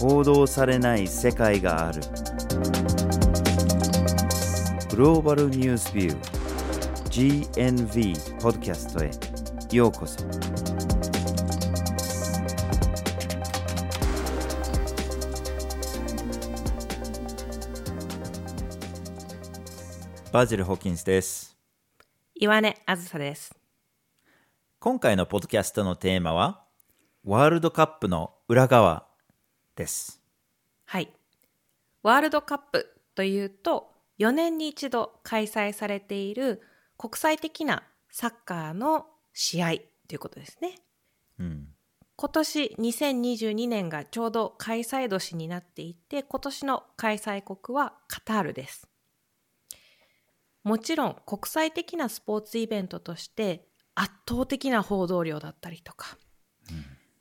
[0.00, 2.00] 報道されない世界がある。
[4.88, 9.10] グローバルニュースビュー GNV ポッドキャストへ。
[9.76, 10.16] ようこそ。
[20.32, 21.58] バジル・ホーキンスです。
[22.34, 23.54] 岩根あずさです。
[24.78, 26.64] 今回のポッドキャストのテーマは
[27.22, 29.09] ワールドカップの裏側
[29.76, 30.20] です
[30.90, 31.08] はい。
[32.02, 36.62] ワールドカップというと、4年に一度開催されている
[36.98, 39.70] 国際的なサッカーの試合
[40.08, 40.74] ということですね。
[41.38, 41.68] うん
[42.16, 48.86] 今年2022年がちょうど開催年になっていて、今年の開催国はカタールです。
[50.62, 56.18] もちろん国際的なスポーツイベントとして圧倒的な報道量だったりとか、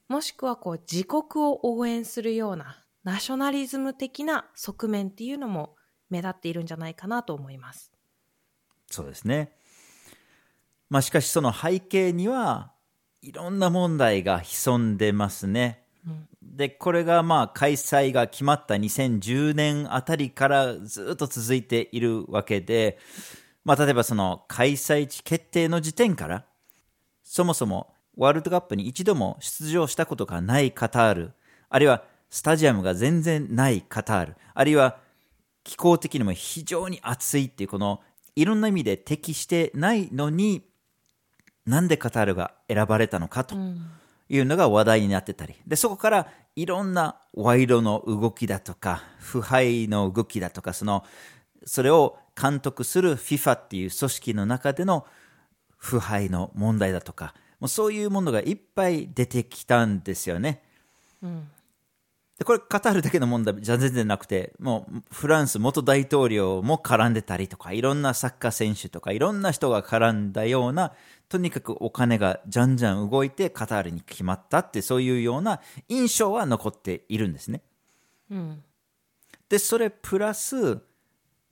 [0.09, 5.75] もしくはこう自国を応援するようなナショナリズム的な側面っていうのも
[6.09, 7.91] 目立っているんじゃないかなと思います。
[8.89, 9.51] そうですね。
[10.89, 12.71] まあしかしその背景には
[13.21, 15.83] いろんな問題が潜んでますね。
[16.41, 22.97] で、これがまあ開催が決まった2010年あたりからずっと続いているわけで、
[23.63, 26.45] まあ例えばその開催地決定の時点から、
[27.23, 31.31] そもそもワールドカップに一度も出場したことがないカタール、
[31.69, 34.97] あるいはスタジアムが全然ないカタール、あるいは
[35.63, 38.01] 気候的にも非常に暑いっていうこの
[38.35, 40.63] いろんな意味で適してないのに
[41.65, 43.55] なんでカタールが選ばれたのかと
[44.27, 45.55] いうのが話題になってたり。
[45.65, 51.05] でそこからいろんな賄賂の動きだとか腐敗の動きだとかその
[51.65, 55.05] それを監督する FIFA っていう組織の中での
[55.77, 60.63] 腐敗の問題だとかもうそういうものがいっぱい出てきたんですよね。
[62.37, 70.93] でこれカタールだけの問題じゃ全然なくてもうフランス元大統領も絡んでたりとかいろんなサッカー選手とかいろんな人が絡んだような
[71.27, 77.61] とにかくお金がじゃんじゃん動いてカタールに決まったってそういうような印象は残っているんですね。
[78.31, 78.63] うん。
[79.49, 80.79] でそれプラス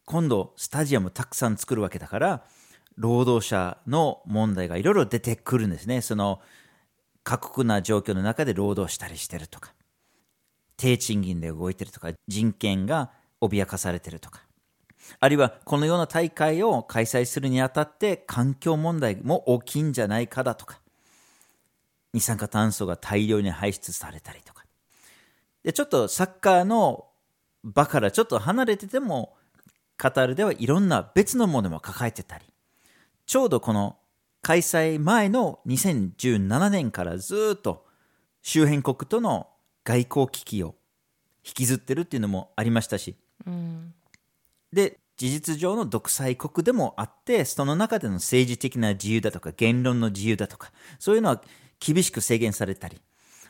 [0.05, 2.43] 今度スタジアムたくさん作るわけだから
[2.97, 6.01] 労働者の問題がいろいろ出てくるんですね。
[6.01, 6.41] その
[7.23, 9.73] 過酷な状況の中で労働したりしてるとか
[10.77, 14.43] 低賃金で動いてるとか人権が脅かされてるとか
[15.19, 20.79] あるいはこのような大会を開催するにあたって環境問題も大きいんじゃないかだとか
[22.13, 24.63] 二酸化炭素が大量に排出されたりとか。
[25.63, 27.07] でちょっとサッカーの
[27.63, 29.35] 場からちょっと離れてても
[29.97, 32.45] カタールではいろんな別のものも抱えてたり
[33.27, 33.97] ちょうどこの
[34.41, 37.85] 開催前の2017年からずっと
[38.41, 39.47] 周辺国との
[39.83, 40.75] 外交危機を
[41.45, 43.93] 引きずってるっていうのもありましたしうん。
[44.71, 51.41] で事実上の独裁国でもあってその中での政治的な自由だとか言論の自由だとかそういうのは
[51.79, 53.01] 厳しく制限されたり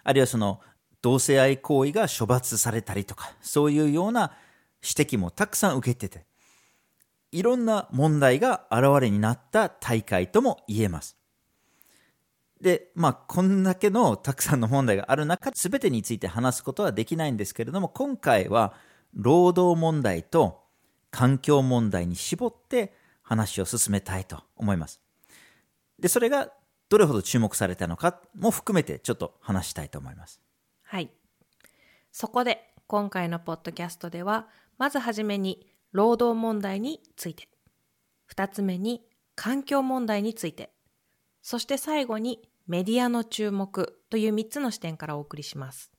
[0.04, 0.60] あるいはその
[1.04, 4.32] 同性愛行為が処罰されたりとかそういうような
[4.82, 6.26] 指摘もたくさん受けてて
[7.32, 11.18] いろんな問題が現れになった大会とも言えます。
[12.62, 18.74] でまあこんだけのたくさんの問題がある中全てについて話すことはできないんですけれども今回は
[19.14, 20.64] 労働問題と
[21.12, 25.02] 環境問題に絞って話を進めたいと思います。
[26.00, 26.52] でそれが
[26.90, 30.42] どれほど注目されたのかも含めてちょっと話したいと思います。
[30.84, 31.12] はい。
[32.12, 37.48] そこで今回のポッドキャストではまずはじめに労働問題について
[38.34, 39.04] 2つ目に
[39.36, 40.72] 環境問題について
[41.42, 45.92] そして最後にメディアの注目という3つの視点からお送りします。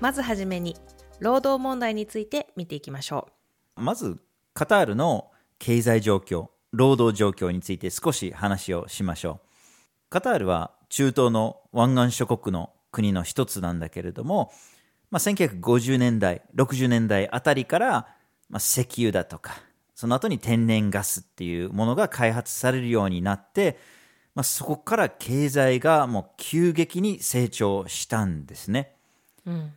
[0.00, 0.76] まずはじめに
[1.20, 3.28] 労働問題について見ていきましょ
[3.76, 3.82] う。
[3.82, 4.20] まず
[4.52, 9.48] カタールの経済状況労働状況について少し話をしましょう
[10.10, 14.52] カタールは中東の湾岸諸国の国の一つなんだけれども、
[15.10, 17.88] まあ、1950年代60年代あたりから、
[18.50, 19.54] まあ、石油だとか
[19.94, 23.78] その後に天然ガスっていうものが開発されるようになって、
[24.34, 28.96] まあ、そこから経済がもう急激に成長したんですね。
[29.46, 29.72] うん。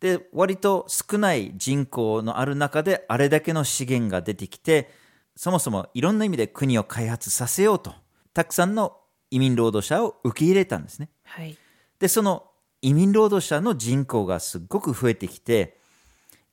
[0.00, 4.90] で割と少ない人口のある中であれだけの資源が出てきて
[5.38, 7.94] そもそもいろんな意味で国を開発させようと
[8.34, 8.96] たくさんの
[9.30, 11.56] 移民労働者を受け入れたんですねはい。
[12.00, 12.44] でその
[12.82, 15.78] 移民労働者の人口がすっごく増えてきて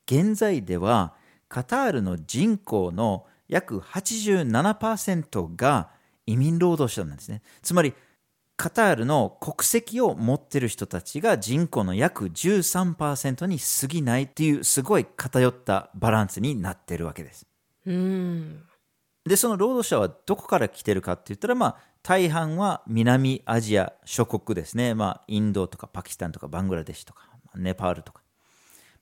[0.06, 1.14] 現在では
[1.48, 5.90] カタールの人口の約87%が
[6.26, 7.42] 移民労働者なんですね。
[7.62, 7.94] つまり、
[8.56, 17.46] カタールの国籍を持っている人たちが人口の約13%に過ぎないっていうすごい偏ったバランスになっているわけです。
[17.84, 18.62] うん
[19.26, 24.94] で、その労働者はどこから来てるかって言ったら、まあ、大半は南アジア諸国ですね。
[24.94, 28.22] まあ、インドとかパキスタンとかバングラデシュとか、ネパールとか。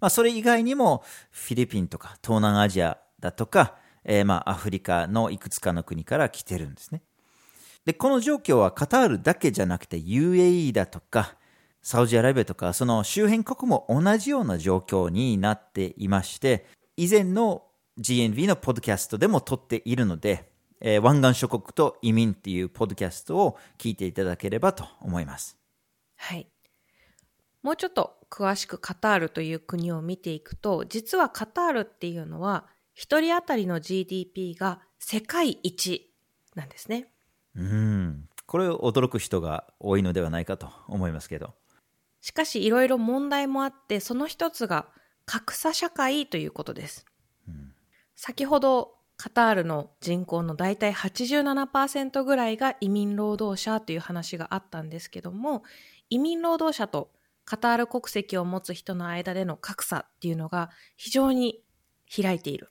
[0.00, 7.02] まあ、それ以外にも、フィリピンとか東南アジアだとか、えー、まあ、アフリカのいくつかの国から来てるんですね。
[7.84, 11.36] で、この状況はカタールだけじゃなくて UAE だとか、
[11.82, 16.64] サウジアラビアとか、その周辺国も同じような状況になっていまして、
[16.96, 17.64] 以前の
[17.98, 20.50] GNV のポッドキャストでも撮っているので、
[20.80, 25.56] えー、湾岸諸国と移民っていうポッドキャストを聞いていただければと思います。
[26.16, 26.48] はい。
[27.62, 36.12] もうちょっと詳しくカタールという国を見ていくと、実はカタールっていうのは、一人当たりの GDP が世界一
[36.54, 37.08] なんですね。
[37.56, 38.28] うん。
[38.46, 41.54] これを驚く人が多いのではないかと思いますけど。
[42.20, 44.88] しかしいろいろ問題もあって、その一つが
[45.24, 47.06] 格差社会ということです。
[48.26, 55.62] 先ほどカタールの人口の大体87%ぐらいが移民労働者という話があったんですけども、
[56.08, 57.10] 移民労働者と
[57.44, 61.62] カタール国籍を持つ人の間での格差っていうのが非常に
[62.10, 62.70] 開いている。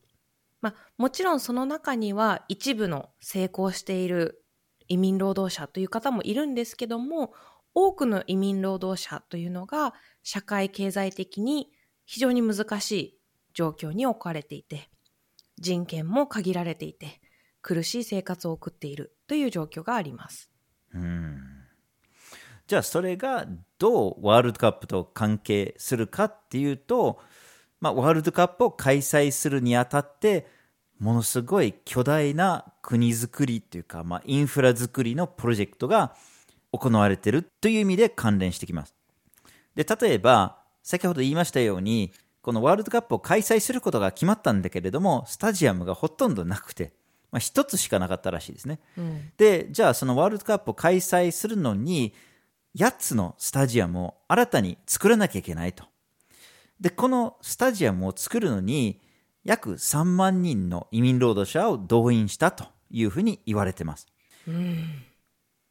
[0.62, 4.44] まあ、もちろんその中には一部の成功している
[4.88, 7.32] 移民労働者という方もいるんですけども、
[7.76, 11.70] 多くの移民労働者というのが社会経済的に
[12.06, 13.20] 非常に難しい
[13.54, 14.90] 状況に置かれていて、
[15.60, 17.22] 人権も限られていて、
[17.62, 20.50] 苦しい生活を送っているという状況があります。
[20.94, 21.40] うん
[22.68, 23.46] じゃあそれが
[23.78, 27.20] どうワールドカップと関係するかっていうと、
[27.82, 30.48] まあ、ワールドカップを開催するにあたって
[31.00, 36.16] ものすごい巨大な国づくりというか、まあ、インフラづくりのプロジェクトが
[36.72, 38.96] 行われているという意味で関連してきます。
[39.76, 42.12] で、例えば、先ほど言いましたように、
[42.44, 46.92] このワールドカップを開催することが決まったんだけれども、スタジアムがほとんどなくて、
[47.32, 48.80] まあ、一つしかなかったらしいですね。
[48.98, 52.14] うん、で、じゃあそのワールドカップを開催するのに、
[52.78, 55.86] 8つのスタジアムを新たに作らなきゃいけないと。
[56.82, 59.00] で、このスタジアムを作るのに、
[59.46, 64.08] 約3万人の移民労働者を動員したというふうに言われてます。
[64.48, 65.02] うん。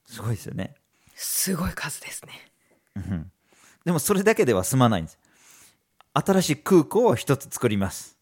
[0.07, 0.75] すごいですよね。
[1.15, 2.33] すごい数ですね。
[2.97, 3.31] うん。
[3.85, 5.19] でもそれだけでは済まないんです。
[6.15, 8.19] 新しい空港を一つ作ります。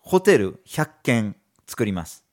[0.00, 1.36] ホテル100軒
[1.66, 2.24] 作ります。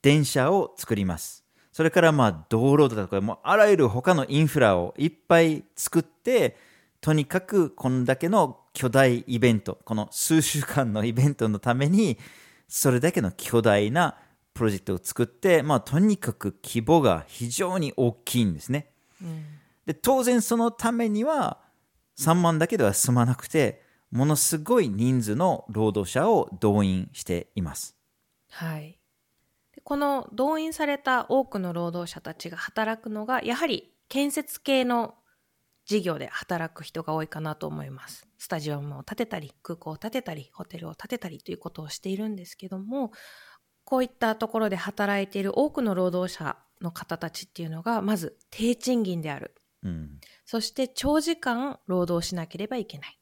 [0.00, 1.44] 電車を作ります。
[1.72, 6.56] それからまあ道路とかもうあらゆる他のインフラをいっぱい作って、
[7.00, 12.18] とにかくこんだけの巨大イベント、この数週間のイベントのために、
[12.66, 14.16] それだけの巨大な
[14.54, 18.90] プロジェクトを作って、まあとにかく規模が非常に大きいんですね。
[19.22, 19.44] うん、
[19.86, 21.58] で当然そのためには
[22.18, 27.96] 3万だけでは済まなくて、ものすごい人数の労働者を動員しています。
[28.50, 28.98] はい。
[29.84, 35.14] この動員された多くの労働者たちが働くのが、やはり建設系の
[35.86, 38.26] 事業で働く人が多いかなと思います。
[38.38, 43.12] スタジアムを建てたり、空港を建てたり、ホテルを建てたりということをしているんですけども、
[43.84, 49.54] こういったところで働いている多くの労働者の方たちっていうのが、まず低賃金である。
[49.82, 53.18] うん、そして長時間労働しなければいけない。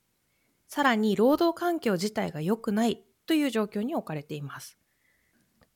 [0.69, 4.79] さらに労働環境自体が良くないという状況に置かれています。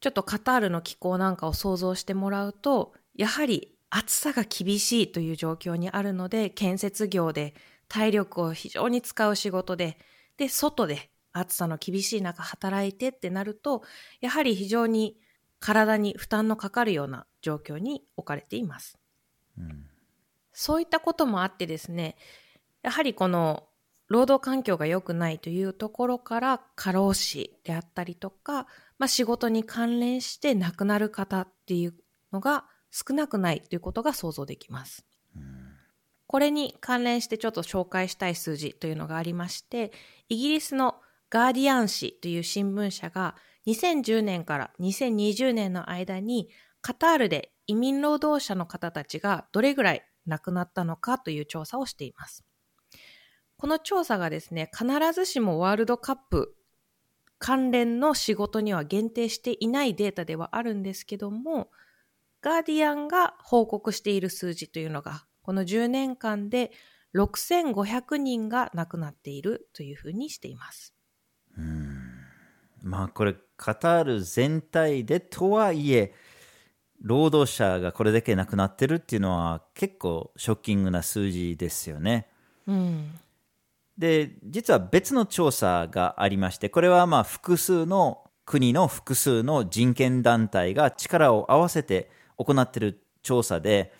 [0.00, 7.54] ちょっとカタールの気候なんかを想像してもらうと、やはり暑さが厳しいという状況にあるので、建設業で
[7.88, 9.98] 体力を非常に使う仕事で、
[10.36, 13.82] で、外で暑さの厳しい中働いてってなると、
[14.20, 15.18] やはり非常に
[15.58, 18.98] 体に負担のかかるような状況に置かれています。
[19.58, 19.86] うん、
[20.52, 22.16] そういったこともあってですね、
[22.82, 23.68] やはりこの
[24.10, 28.66] 労働環境が良くないというところから過労死であったりとか、
[28.98, 31.94] まあ、仕事に関連して亡くなる方っていう
[32.32, 35.06] のが少なくないということが想像できます。
[36.26, 39.92] これに関連してちょっと紹介したい数字というのがありまして、
[40.28, 40.96] イギリスの
[41.30, 43.36] ガーディアン紙という新聞社が
[43.68, 46.48] 2010年から2020年の間に
[46.82, 52.44] カタールで移民労働者の方たちがどれぐらい亡くなったのかという調査をしています。
[53.60, 56.54] この調査がですね、必ずしもワールドカップ
[57.38, 61.68] 関連の仕事には限定していないデータではあるんですけども、
[62.40, 66.72] ガーディアンが報告している数字というのが、この10年間で
[67.14, 70.94] 6500人が亡くなっているというふうにしています。
[71.58, 71.98] うん
[72.82, 76.14] まあこれカタール全体でとはいえ
[77.02, 82.26] 労働者がこれだけ亡くなってるっていうのは結構ショッキングな数字ですよね。
[82.66, 83.20] うん。
[84.00, 93.92] で実は別の調査がありましてこれはまあ複数の国の複数の人権団体が力を合わせて行っている調査で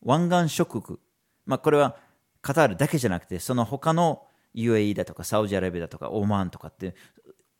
[0.00, 1.00] 湾岸諸国、
[1.44, 1.96] まあ、これは
[2.40, 4.22] カタールだけじゃなくてその他の
[4.54, 6.94] UAE だとかサウジアラビアだとかオマーンとかって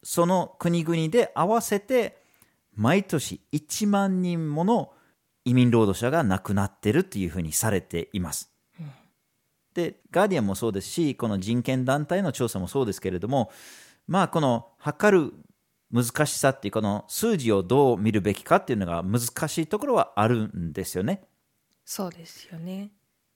[0.05, 2.23] その国々で合わせて
[2.77, 4.93] 毎年1万人もの
[5.45, 8.53] 移民労働者が亡くなっているというふうにされています。
[9.79, 13.53] で、ガーディアンもそうですし、この人権団体の調査もそうですけれども、
[14.09, 15.33] まあ、この測る
[15.93, 21.23] 難しさっていう、この数字をどう見るべきかっていうのが難しいところはあるんですよね。
[21.85, 22.91] そうですよね。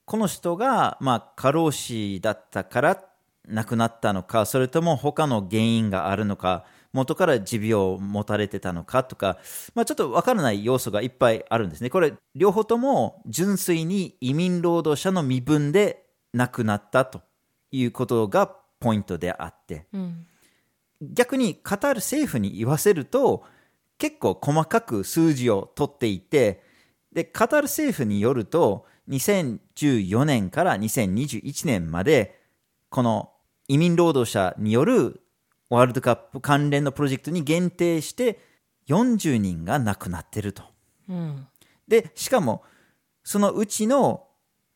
[0.04, 3.04] この人が、まあ、過労死だったから
[3.49, 9.38] 亡くなったのか、それとも他の原因があるのか、元から持病を持たれてたのかとか、
[9.75, 11.88] まあ、ちょっとわからない要素がいっぱいあるんですね。
[11.88, 17.22] これ、両方とも純粋に移民労働者の身分で亡くなったと
[17.70, 20.26] いうことがポイントであって、うん。
[21.00, 23.44] 逆にカタール政府に言わせると
[23.98, 26.62] 結構細かく数字を取っていて
[27.12, 32.40] でカタール政府によると2014年から2021年まで
[32.88, 33.32] この
[33.66, 35.22] 移民労働者による
[35.70, 38.38] ワールドカップ関連のプロジェクトに限定して
[38.88, 40.62] 40人が亡くなってると。
[41.08, 41.46] うん。
[41.88, 42.62] でしかも
[43.24, 44.26] そのうちの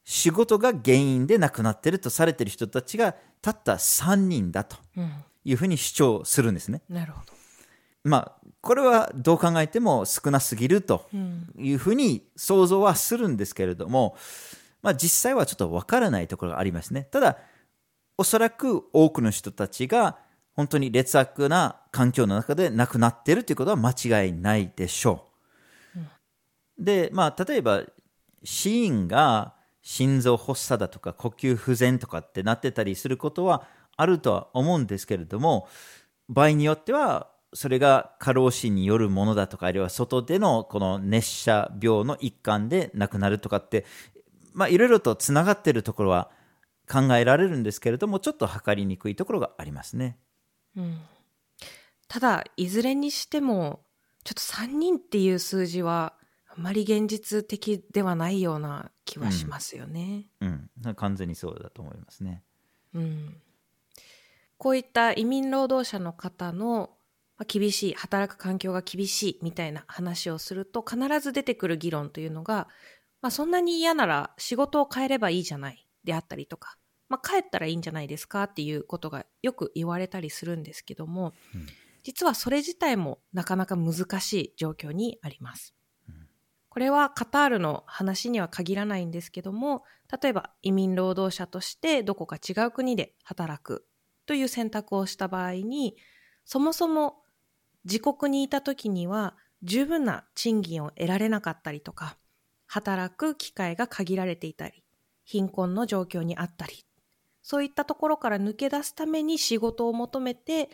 [0.08, 5.12] 仕事が原因で亡くなってるとされてる人たちがたった3人だとうん。
[5.44, 6.80] いうふうに主張するんですね。
[6.88, 7.32] なるほど。
[8.04, 11.52] まあこれはどう考えても少なすぎるとうん。
[11.58, 14.16] いうふうに想像はするんですけれども、
[14.80, 17.08] まあ、実際はちょっとわからないところがありますね。
[17.10, 17.38] ただ
[18.16, 20.18] おそらく多くの人たちが
[20.52, 25.26] 本当に劣悪な環境の中で亡くなっているということは間違いないでしょ
[25.96, 26.00] う。
[26.78, 27.82] で、まあ、例えば
[28.44, 29.55] 死因が
[29.88, 35.68] 心臓発作だとか呼吸不全とかってなってたりすることはあるとは思うんですけれども
[36.28, 43.84] 場合によってはそれが過労死によるものだとかあるいは外でのこの熱射病の一環で亡くなるとかって
[44.52, 46.30] まあいろいろとつながってるところは
[46.90, 50.18] 考えられるんですけれどもちょっと測りにくいところがありますね。
[50.76, 50.98] うん。
[52.08, 53.80] ただ、いずれにしても、
[54.24, 56.14] ちょっと3人っていう数字は、
[56.48, 60.26] あまり現実的ではないような気はしますよね。
[60.40, 62.42] うん、完全にそうだと思いますね。
[62.92, 63.40] うん。
[64.58, 66.90] こういった移民労働者の方の
[67.38, 72.68] まあ厳しい、働く環境が厳しいみたいな話をすると必ず出てくる議論というのが、
[73.22, 76.76] まあそんなに嫌なら仕事を変えればいいじゃないであったりとか、
[77.08, 81.66] まあ帰ったらいいんじゃないですかっていうことがよく言われたりするんですけども、うん
[82.06, 85.74] 実はそれ自体もなかなか難しい状況にあります。
[86.76, 89.82] これはカタールの話には限らないんですけども、
[90.20, 93.86] 例えば移民労働者としてどこか違う国で働く
[94.26, 95.96] という選択をした場合に、
[96.44, 97.22] そもそも
[97.86, 102.18] 自国にいた時には十分な賃金を得られなかったりとか、
[102.66, 104.84] 働く機会が限られていたり、
[105.24, 106.84] 貧困の状況にあったり、
[107.40, 110.68] そういったところから抜け出すために仕事を求めて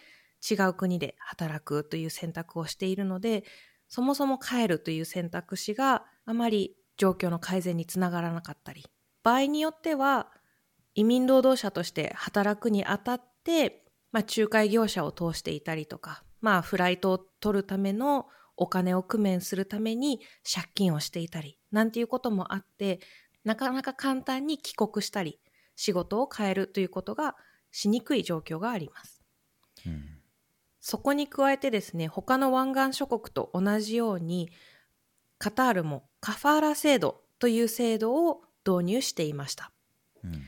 [0.50, 3.44] 違う国で働くという選択をしているので、
[3.92, 8.87] そもそも帰るという選択肢があまり状況の改善につながらなかったり、
[9.22, 10.32] 場合によっては
[10.94, 20.20] 移民労働者として働くにあたって、まあ、仲介業者を通していたりとか、まあ、フライトを取るためのお金を工面するために
[20.50, 22.99] 借金をしていたり、なんていうこともあって、
[23.44, 25.38] なかなか簡単に帰国したり、
[25.76, 27.37] 仕事を変えるということが
[27.70, 29.22] しにくい状況があります。
[29.84, 30.12] うん
[30.82, 34.50] そこに加えてですね、他の湾岸諸国と同じように、
[35.38, 39.72] カタールもカファーラ制度という制度を導入していました。
[40.22, 40.42] うん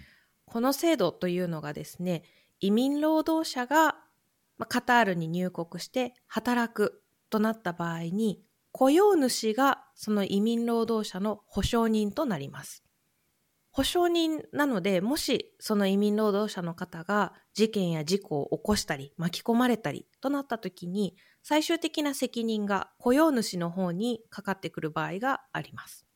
[0.46, 2.22] この制度というのがですね、
[2.60, 3.96] 移民労働者が
[4.56, 12.83] まあカタールに入国して働くとなった場合に、雇用主がその移民労働者の保証人となります。
[13.76, 26.06] 保証人なので、もしその移民労働者の方が事件や事故を起こしたり巻き込まれたりとなった時に、最終的な責任が雇用主の方にかかってくる場合があります。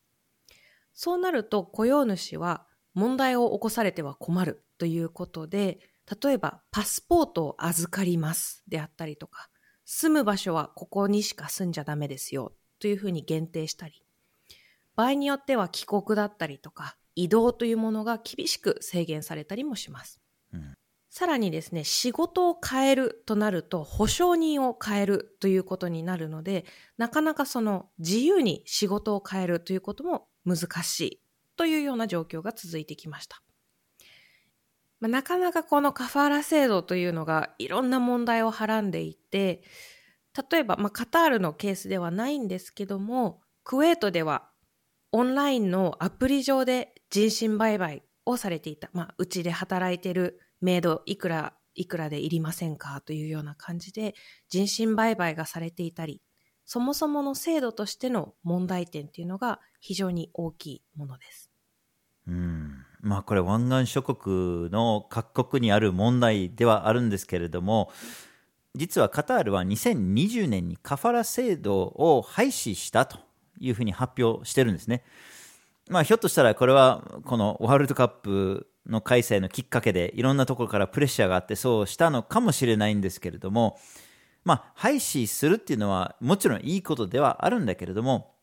[0.94, 5.80] そうなると雇用主は問題を起こされては困るということで、
[6.22, 9.50] 例えばパスポートを預かりますであったりとか、
[9.84, 14.04] 住む場所はここにしか住んじゃダメですよというふうに限定したり、
[14.94, 20.20] 場合によっては帰国だったりとか、移動というものが厳しく制限されたりもします。
[20.52, 20.74] うん
[21.10, 26.64] さらにですね、仕事を変えるとなると、保証人を変えるということになるので、
[26.96, 31.22] なかなかその自由に仕事を変えるということも難しい
[31.56, 33.42] というような状況が続いてきました。
[35.00, 39.62] まあ、なかなかこのカファーラ制度というのがいろんな問題をはらんでいて、
[40.50, 44.50] 例えば、まあ、カタールのケースではないんですけども、クウェートでは
[45.10, 48.90] オンラインのアプリ上で人身売買をされていた。
[48.92, 54.14] まあ、うちで働いてるメイドいくらいくらでいりませんかというような感じで
[54.48, 56.20] 人身売買がされていたり、
[56.64, 61.50] そもそもの制度としての問題点っていうのが非常に大きいものです。
[62.26, 62.84] うん。
[63.00, 67.90] まあこれ湾岸諸国の各国にある問題ではあるんですけれども、
[68.74, 73.18] 実はカタールは2020年にカファラ制度を廃止したと
[73.60, 75.04] いうふうに発表してるんですね。
[75.88, 83.78] まあひょっとしたらこれはこのワールドカップの開催のきっかけでいろんなところからプレッシャーがあってそうしたのかもしれないんですけれども、
[84.44, 88.34] まあ、廃止するっていうのはもちろんいいことではあるんだけれども、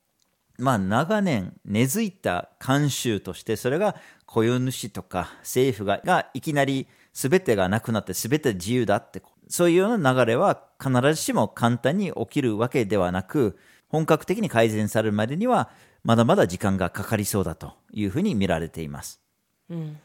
[0.58, 15.70] まあ、長年根付いた慣習としてそれが雇用主とか政府ががいきなり全てがなくなって全て自由だってそういうような流れは必ずしも簡単に起きるわけではなく本格的に改善されるまでには
[16.06, 19.20] まだまだ時間がかかりそうだというふうに見られています。
[19.70, 19.98] うん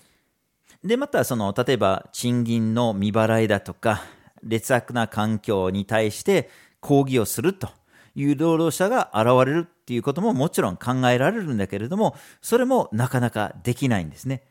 [0.82, 4.02] で、また、その、例えば、賃金の未払いだとか、
[4.42, 6.48] 劣悪な環境に対して
[6.80, 7.68] 抗議をすると
[8.14, 14.42] いう労働者が現れるっていうことももちろん考えられるんだけれども、それもなかなかできないんですね。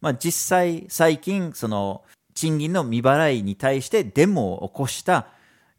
[0.00, 2.02] まあ、実際、最近、その、
[2.34, 5.28] 賃金の未払いに対してデモを起こした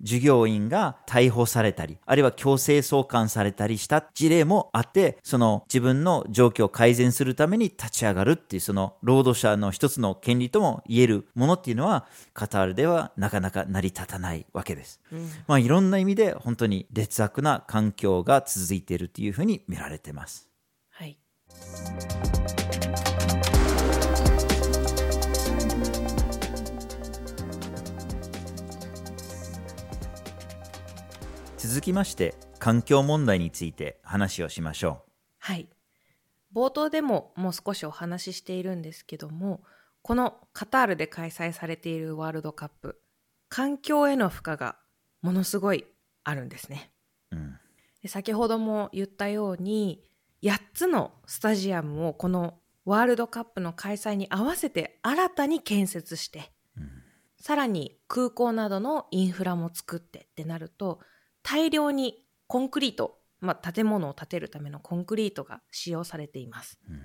[0.01, 15.01] 従業員が逮捕されたり、あるいは強制送還されたりした事例もあって、その自分の状況を改善するために立ち上がるっていう、その労働者の一つの権利とも言えるものっていうのは、カタールではなかなか成り立たないわけです。
[15.11, 20.49] うん、まあいろんな意味で本当に劣悪な環境が続いているというふうに見られています。
[20.89, 21.17] はい。
[31.57, 35.11] 続きまして環境問題について話をしましょう。
[35.39, 35.67] はい。
[36.53, 39.63] 冒頭でももう少しお話ししているんですけども
[40.03, 43.01] このカタールで開催されているワールドカップ
[43.49, 44.77] 環境への負荷が
[45.21, 45.85] ものすごい
[46.23, 46.91] あるんですね、
[47.31, 47.57] うん、
[48.01, 50.03] で先ほども言ったように
[50.41, 56.89] 8つのスタジアムをこのワールドカップの開催に合わせて新たに建設して、うん、
[57.39, 60.99] さらに空港などのインフラも作ってってなると
[61.49, 66.99] 大量にコンクリート、まあ、建物を建てるためのコンクリートが使用されています、うん、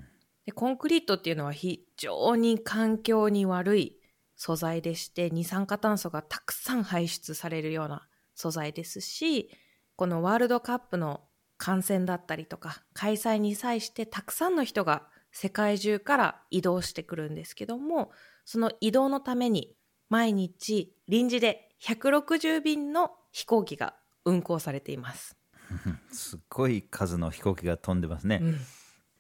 [0.47, 4.01] でコンクリートっていうのは非常に環境に悪い
[4.35, 9.49] 素材でして二酸化炭素がたくさん排出されるような素材ですし
[9.95, 11.21] このワールドカップの
[11.57, 18.11] 観戦だったりとか開催に際してたくさんの人が世界中から移動してくるんですけども
[18.45, 19.77] その移動のために
[20.09, 25.37] 毎日臨時で160便の飛行機が運行されています。
[26.13, 28.57] すっごい数の飛行機が飛んでますね、うん、い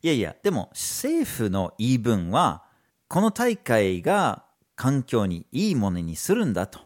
[0.03, 2.65] やいやでも政府の言い分は
[3.09, 4.45] この大会が
[4.77, 6.81] 環境にいいものにするんだと。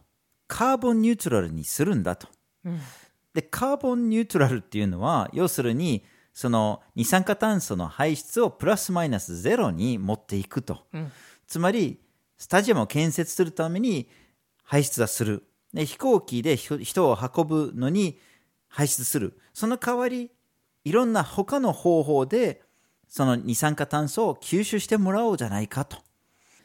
[0.49, 2.29] カーボンニュートラルにするんだと、
[2.65, 2.81] うん、
[3.35, 11.13] でカーボンニュートラルっていうのは要するにその二酸化炭素の排出をプラスマイナスゼロに持っていくと、うん、
[11.47, 11.99] つまり
[12.39, 14.09] スタジアムを建設するために
[14.63, 15.45] 排出はする。
[15.56, 18.19] で飛行機で人を運ぶのに
[18.69, 19.39] 排出する。
[19.53, 20.31] その代わり、
[20.85, 22.63] いろんな他の方法で、
[23.09, 25.99] その二酸化炭素を吸収してもらおうじゃないかと。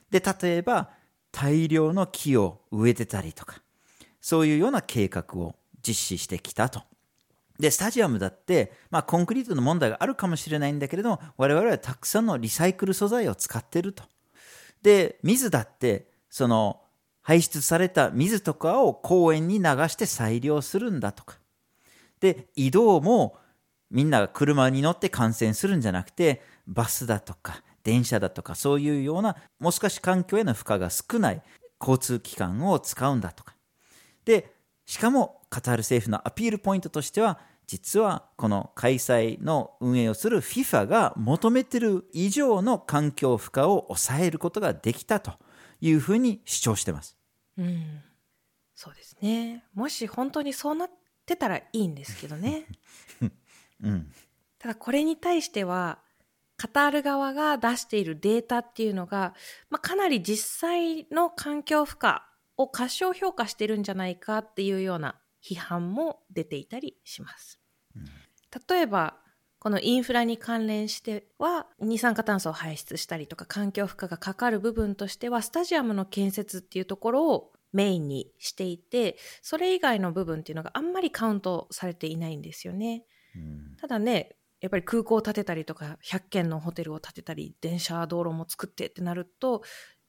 [0.09, 0.91] で、例えば、
[1.31, 3.61] 大量の木を植えてたりとか、
[4.19, 6.83] そういうような計画を実施してきたと。
[7.57, 14.03] で、スタジアムだって、まあ、コンクリートの問題があるかもしれないんだけれども、我々はたくさんのリサイクル素材を使ってると。
[14.81, 16.80] で、水だって、その、
[17.21, 21.37] 排出された水とかを公園に流して再利用するんだとか。
[22.19, 23.37] で、移動も
[23.89, 31.41] みんなが車に乗って観戦するんじゃなくて、バスだとか電車だとかそういうような、もう少し環境への負荷が少ない
[31.79, 33.55] 交通機関を使うんだとか。
[34.25, 34.53] で、
[34.85, 45.33] しかもカタール政府のアピールポイントとしては、実はこの開催の運営をする FIFA が求めてる以上の環境負荷を抑えることができたと。
[45.81, 47.17] いうふうに主張してます。
[47.57, 48.01] うん、
[48.75, 49.65] そうですね。
[49.73, 50.89] もし本当にそうなっ
[51.25, 52.67] てたらいいんですけどね。
[53.83, 54.11] うん、
[54.59, 55.99] ただこれに対しては
[56.55, 59.33] カタール側が出しているデータっていうのが、
[59.71, 62.19] まあ、かなり実際の環境負荷
[62.57, 67.59] を過小評価してるんじゃないかっていうような批判も出ていたりします。
[68.69, 69.17] 例えば、
[69.61, 83.05] このインフラに関連しては二酸化炭素を排出したりとか環境負荷がかかる部分としてはスタジアムの建設っていうところをメインにしていてそれ以外の部分っていうのがあんまりカウントされていないんですよね。
[83.35, 89.61] うん、ただねやっぱり空港を建てたりとか100軒のホテルを建てたり電車道路も作ってってなると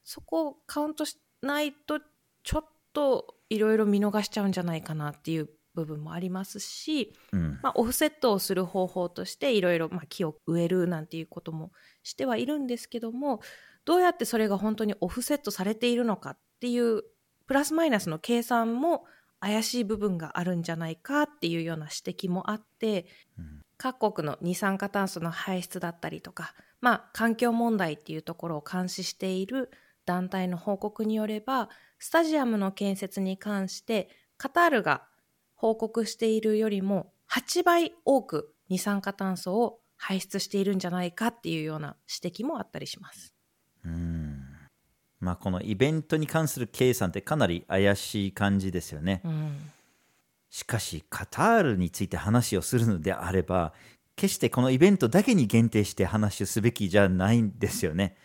[0.03, 1.99] そこをカウントしないと
[2.41, 11.71] ちょっといろいろ見逃しちゃうんじゃないかなっていう部分もありますし、うん、まあ、オフセットをする方法としていろいろ木を植えるなんていうことも
[12.03, 13.41] してはいるんですけども
[13.85, 17.03] どうやってそれが本当にオフセットされているのかっていう
[17.47, 19.05] プラスマイナスの計算も
[19.39, 23.07] 怪しい部分があるんじゃないかっていうような指摘もあって、
[23.37, 29.69] うん、各国の二酸化炭素の排出だったりとか、まあ、環境問題っていうところを監視している
[30.05, 35.03] 団体の報告によればスタジアムの建設に関してカタールが
[35.55, 43.33] 報告しているよりも8倍多く二酸化炭素を排出しているんじゃないかっていうような指摘もあったりします。
[43.85, 44.43] うん
[45.19, 49.21] まあ、このイベントに関する計算ってかなり怪しい感じですよね。
[49.23, 49.71] うん
[50.53, 53.73] しかしカタールについて話をするのであれば
[54.15, 58.15] 決してこのイベントだけに限定して話をすべきじゃないんですよね。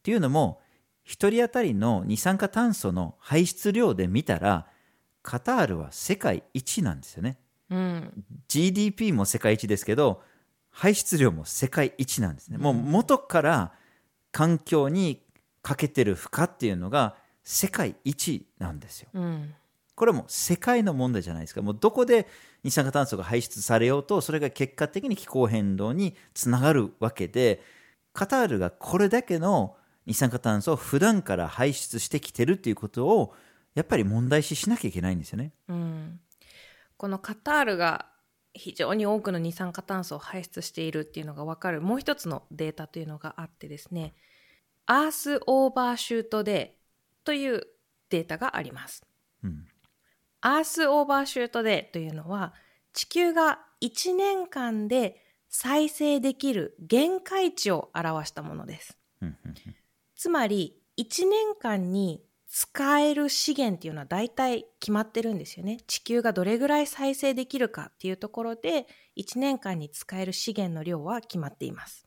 [0.00, 0.60] っていうのも
[1.06, 4.66] 1人当たりの二酸化炭素の排出量で見たら
[5.24, 7.38] カタールは世界一なんですよね。
[7.70, 10.22] うん、GDP も世界一ですけど
[10.70, 12.58] 排出量も世界一なんですね。
[12.58, 13.72] もう元から
[14.30, 15.22] 環境に
[15.62, 19.08] かけてる負荷っていうのが世界一なんですよ。
[19.14, 19.54] うん
[19.94, 21.62] これはもう世界の問題じゃないですか。
[21.62, 22.26] もうどこで
[22.64, 27.62] 二酸化炭素が排出されようと、それが結果的に気候変動につながるわけで、
[28.12, 33.34] カタールがこれだけの二酸化炭素を普段から排出してきてるっていうことを、
[33.74, 35.52] やっぱり問題視しなきゃいけないんですよね。
[35.68, 36.20] うん、
[36.96, 38.06] このカタールが
[38.52, 44.14] 非常に多くの二酸化炭素を排出しているっていうのが分かるもう一つのデータというのがあってですね、
[44.86, 47.66] アースオーバーシュートデーという
[48.10, 49.04] データがあります。
[49.42, 49.66] うん
[50.46, 52.52] アースオーバーシュートデーというのは
[52.92, 58.98] 地球が1年間で再生できる限界値を表したものです。
[60.14, 62.22] つまり1年間に
[62.56, 65.78] 使える資源っていうのは大体決まってるんですよね。
[65.88, 68.86] 地球がどれぐらい再生できるかっていうところで
[69.16, 72.06] 1年間に使える資源の量は決まっています。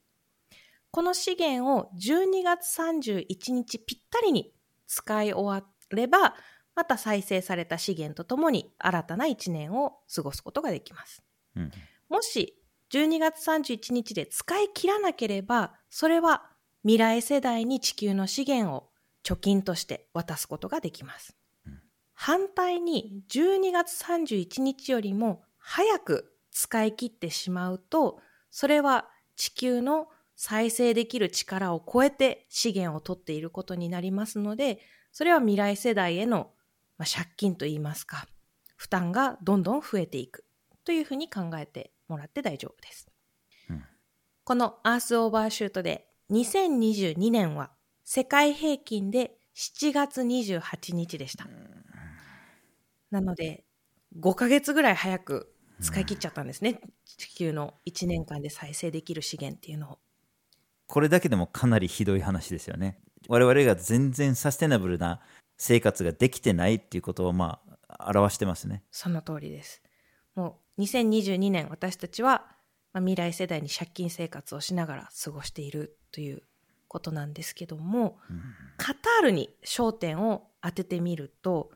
[0.90, 4.54] この資源を12月31日ぴったりに
[4.88, 6.34] 使い終われば
[6.76, 11.22] また再生された資源とともに新たな1年を過ごすことができます。
[11.58, 11.72] うん、
[12.08, 12.58] もし
[12.94, 16.50] 12月31日で使い切らなければ、それは
[16.84, 18.88] 未来世代に地球の資源を
[19.28, 21.36] 貯金として渡すことができます。
[21.66, 21.80] うん、
[22.14, 28.20] 反対に12月31日よりも早く使い切ってしまうと、
[28.52, 34.80] それは地球の再生できる力を超えて資源を取っていることになりますので、
[35.12, 36.52] それは未来世代への
[36.98, 38.28] まあ、借金といいますか、
[38.76, 40.46] 負担がどんどん増えていく
[40.84, 43.08] というふうに考えてもらって大丈夫です。
[43.70, 43.84] うん、
[44.44, 47.72] このアースオーバーシュートで2022年は
[48.10, 51.46] 世界平均で7月28日でした。
[53.12, 53.66] なので
[54.18, 59.98] 5ヶ月ぐらい早く使い切っちゃったんですね、うん、地球の1年間で再生できる資源っていうのを。
[60.86, 62.98] これだけでもかなりひどい話ですよね。
[63.28, 65.20] 我々が全然サステナブルな
[65.58, 68.84] 生活ができてないっていうことをまあ表してますね。
[68.90, 69.82] その通りです。
[70.34, 72.46] もう2022年私たちは、
[72.94, 76.44] まあ、未来世代に借金生活をしながら過ごしているという
[76.88, 78.42] ことなんですけども、うん、
[78.78, 81.72] カタールに焦点を当ててみると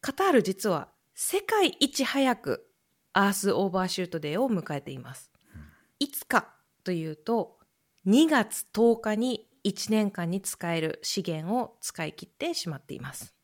[0.00, 2.66] カタール実は世界一早く
[3.12, 5.30] アースオーバーシュートデーを迎えています。
[5.54, 5.62] うん、
[5.98, 7.58] いつかというと
[8.06, 13.34] 2月10日に1年間に使える資源を使い切ってしまっています。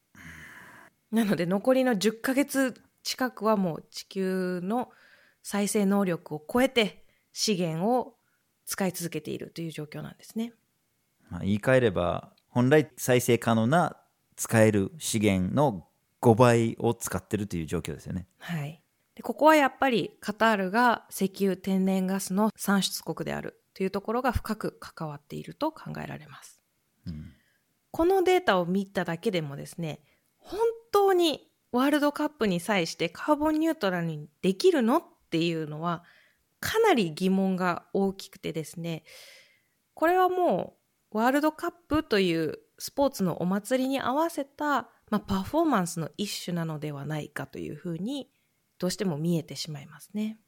[1.11, 4.91] なので残りの10ヶ月近くはもう地球の
[5.43, 8.17] 再生能力を超えて資源を
[8.65, 10.53] 使い続けているという状況なんですね。
[11.31, 13.97] まあ、言い換えれば本来再生可能な
[14.37, 15.87] 使える資源の
[16.23, 18.27] 5倍を使ってるという状況ですよね。
[18.39, 18.83] はい。
[19.15, 26.61] でここはやっぱりカタールが石油天然ガスの産出国であるというところが深く関わっていると考えられます。
[27.07, 27.33] うん、
[27.91, 30.01] このデータを見ただけでもですね、
[30.39, 30.61] 本
[30.93, 36.05] 当にワールドカップに際してカーボンニュートラルにできるのっていうのは
[36.61, 39.05] かなり疑問が大きくてですね、
[39.95, 40.86] これはもう
[41.17, 48.29] ワールドカップというスポーツのお祭りに合わせた、まあ、パフォーマンスの一種なのではないかというふうに
[48.79, 50.39] どうしても見えてしまいますね。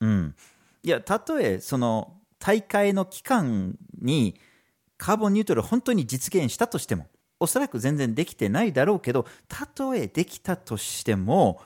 [0.00, 0.34] うん、
[0.82, 4.34] いやたとえその大会の期間に
[4.96, 7.06] カーボンニュートラル本当に実現したとしても
[7.38, 11.60] おそらく全然できてないだろうけどたとえできたとしても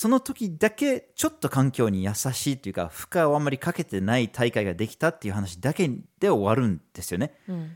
[0.00, 7.34] その時だけちょっと環境に優しいというか負荷をあんまりかけてない大会ができたっていう話だけで終わるんですよね。
[7.48, 7.72] うん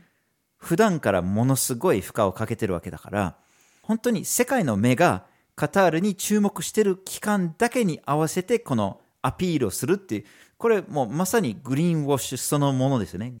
[0.57, 3.35] 普段からものすごい負荷をかけてるわけだから
[3.81, 5.25] 本当に世界の目が
[5.57, 10.25] カタールに注目してる期間だけに合わせてこのアピールをするっていう
[10.57, 13.33] これもうまさにグリーンウォッシュそのものですよね。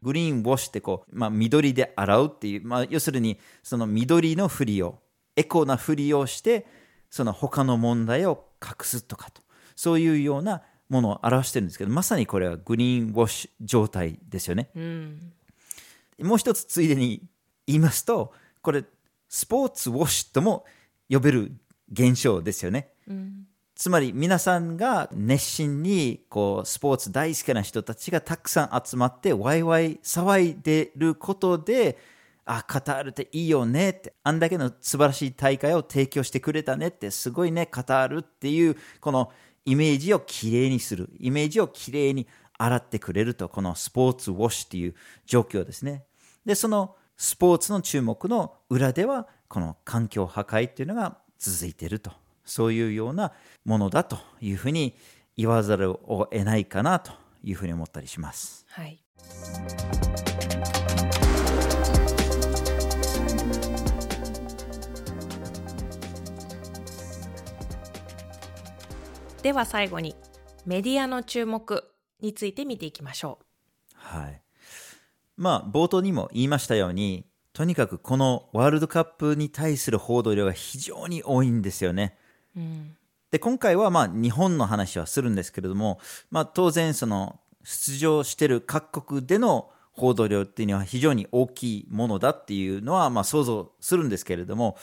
[0.00, 4.98] グリーンウォッシュってこう、まあ、緑で洗うっていう、まあ、要するにその緑のふりを
[5.36, 6.64] エコなふりをして
[7.10, 9.42] その他の問題を隠すとかと
[9.76, 14.70] そういうようなものを表してるんですけどまさにこれはグリーンウォッシュ状態ですよね。
[14.74, 15.32] うん
[16.20, 17.22] もう一つついでに
[17.66, 18.84] 言いますとこれ
[19.28, 20.64] スポーツウォッシュとも
[21.08, 21.52] 呼べる
[21.92, 22.88] 現象ですよね。
[23.06, 31.98] うん、つまり皆さんが熱心にこうスポーツ大好きな人たちがたくさん集まってワイワイ騒いでることで
[32.48, 39.30] あカタールっていいよねってあんだけの素晴らしい大会を提供してくれたねってすごいねカタールっていうこの
[39.64, 44.94] イメージをきれいにするイメージをきれいに洗ってくれるとこのスポーツウォッシュっていう
[45.26, 46.04] 状況ですね
[46.48, 52.10] で、そのスポーツの注目の裏では、この環境破壊っていうのが続いてると。
[52.46, 53.34] そういうような
[53.66, 54.96] ものだというふうに
[55.36, 57.12] 言わざるを得ないかなと
[57.44, 58.64] いうふうに思ったりします。
[58.70, 58.98] はい。
[69.42, 70.16] では最後に
[70.66, 71.84] メディアの注目
[72.20, 73.94] について見ていきましょう。
[73.94, 74.42] はい。
[75.36, 82.16] まあ、冒頭にも言いましたように、とにかくこのワールドカップに対する報道量が非常に多いんですよね。
[82.56, 82.96] うん、
[83.30, 94.76] で、今回はまあ日本の話はするんですけれども、まあ当然その出場している各国での報道量っていうのは非常に大きいものだっていうのはまあ想像するんですけれども、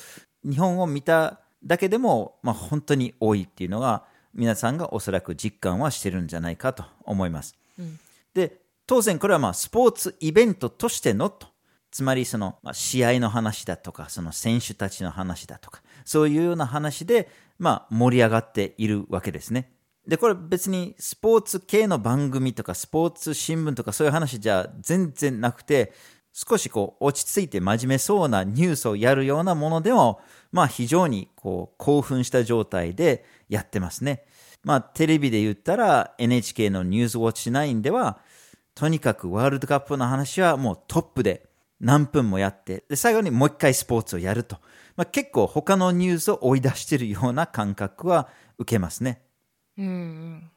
[0.43, 7.55] 日本を見ただけでもまあ本当に多いっていうのが皆さんがおそらく実感はしてるんじゃないかと思います。
[7.79, 7.99] うん、
[8.33, 11.47] で、当然これはまあスポーツイベントとしてのと。
[11.91, 19.71] つまりその、まあ、試合の話だとか、その選手たちの話だとか、そういうような話で、まあ、盛り上がっているわけですね。
[20.05, 25.93] で、これ別にスポーツ系の番組とか、スポーツ新聞とかそういう話じゃ全然なくて、
[26.33, 30.19] 少しこう落ち着いて真面目そうなニュースをやるようなものでも、
[30.51, 34.25] まあ非常にこう興奮した状態でやってますね。
[34.63, 38.19] まあテレビで言ったら NHK のニュースウォッチ9では、
[38.73, 41.47] とにかくワールドカップの話はもうトップで
[41.79, 44.57] 何分もやって、で、最後にもう一回スポーツをやると。
[44.95, 49.21] まあ、結構他のニュースを追い出しているような感覚は受けますね。
[49.77, 50.51] うん。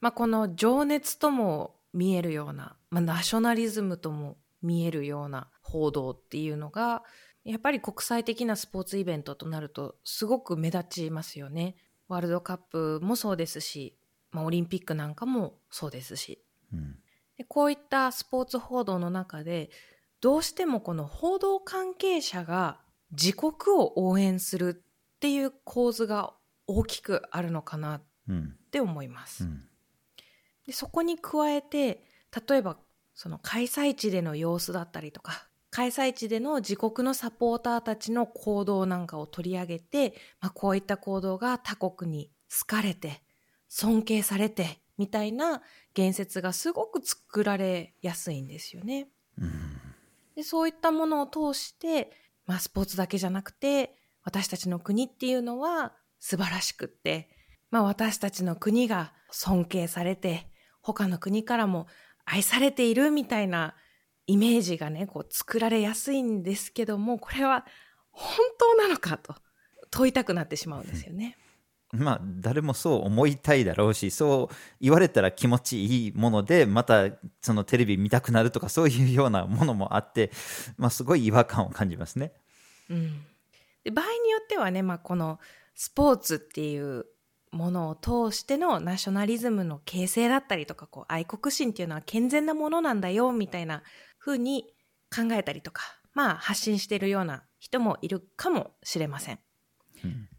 [0.00, 7.02] まあ、この情熱とも見えるような、まあ、ナショナリズムとも見えるような報道っていうのが、
[7.44, 11.74] やっぱり国際的なスポーツイベントとなるとすごく目立ちますよね。
[12.10, 13.96] ワールドカップもそうですし、
[14.30, 16.44] まあ、オリンピックなんかもそうですし。
[16.72, 16.96] うん
[17.40, 19.70] でこういったスポーツ報道の中で
[20.20, 26.34] どうしてもこの報道関係者が自国を応援するっていう構図が
[26.66, 28.02] 大きくあるのかなっ
[28.70, 29.44] て思います。
[29.44, 29.62] うんうん、
[30.66, 32.04] でそこに加えて
[32.46, 32.76] 例えば
[33.14, 43.22] その開催地での様子だったりとか開催地での自国のサポーターたちの行動なんかを取り上げて、まあ、こういった行動が他国に好かれて
[43.68, 45.62] 尊敬されてみたいな
[45.94, 49.08] 言説がすごく作られやすいんですよね。
[49.38, 49.50] うん、
[50.34, 52.10] でそういったものを通して、
[52.46, 57.30] まあ、スポーツだけじゃなくて私たちの国っていうのは素晴らしくって、
[57.70, 60.48] まあ、私たちの国が尊敬されて
[60.82, 61.86] 他の国からも
[62.24, 63.74] 愛されているみたいな
[64.30, 67.66] イメージがねこう作られやすいんですけどもこれは
[68.12, 69.34] 本当なのかと
[69.90, 71.36] 問いたくなってしまうんですよね。
[71.92, 77.08] まあ、誰もそう思いたいだろうし、そう言われたら気持ちいいもので、また
[77.42, 80.30] そのテレビ見たくなるとか、そういうようなものもあって、
[80.76, 82.32] まあ、すごい違和感を感じますね。
[82.90, 83.24] うん、
[83.82, 85.40] で場合によってはね、まあ、この
[85.74, 87.06] スポーツっていう
[87.50, 93.82] ものを通してのナショナリズムの形成だったりとか、こう愛国心っていうのは健全なものなんだよ、みたいな
[94.20, 94.66] 風に
[95.14, 95.82] 考えたりとか、
[96.14, 99.40] まあ、発信しているような人もいるかもしれません。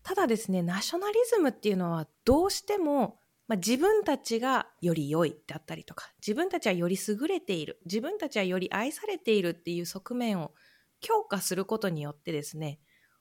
[0.04, 3.20] ただですねナショナリズムっていうのはどうしても
[3.52, 10.54] まあ、自分たちがより良いだったりとか自分たちはより優れている自分たちはより愛されているっていう側面を
[11.02, 12.80] 強化することによってですね